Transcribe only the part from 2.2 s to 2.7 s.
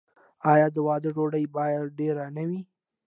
نه وي؟